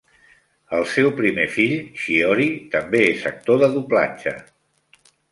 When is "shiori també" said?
2.03-3.01